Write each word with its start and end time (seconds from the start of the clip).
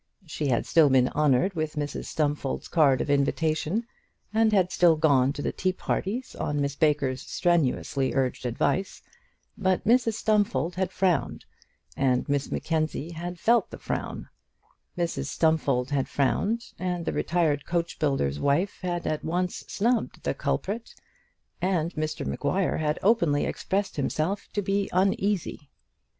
She 0.25 0.47
had 0.47 0.65
still 0.65 0.89
been 0.89 1.09
honoured 1.09 1.53
with 1.53 1.75
Mrs 1.75 2.05
Stumfold's 2.05 2.67
card 2.67 3.01
of 3.01 3.09
invitation, 3.11 3.85
and 4.33 4.51
had 4.51 4.71
still 4.71 4.95
gone 4.95 5.31
to 5.33 5.43
the 5.43 5.51
tea 5.51 5.73
parties 5.73 6.35
on 6.35 6.59
Miss 6.59 6.75
Baker's 6.75 7.21
strenuously 7.21 8.11
urged 8.15 8.47
advice; 8.47 9.03
but 9.55 9.85
Mrs 9.85 10.15
Stumfold 10.15 10.73
had 10.73 10.89
frowned, 10.91 11.45
and 11.95 12.27
Miss 12.27 12.51
Mackenzie 12.51 13.11
had 13.11 13.39
felt 13.39 13.69
the 13.69 13.77
frown; 13.77 14.27
Mrs 14.97 15.25
Stumfold 15.27 15.91
had 15.91 16.09
frowned, 16.09 16.65
and 16.79 17.05
the 17.05 17.13
retired 17.13 17.63
coachbuilder's 17.67 18.39
wife 18.39 18.79
had 18.81 19.05
at 19.05 19.23
once 19.23 19.57
snubbed 19.67 20.23
the 20.23 20.33
culprit, 20.33 20.95
and 21.61 21.93
Mr 21.93 22.25
Maguire 22.25 22.77
had 22.77 22.97
openly 23.03 23.45
expressed 23.45 23.97
himself 23.97 24.47
to 24.53 24.63
be 24.63 24.89
uneasy. 24.91 25.69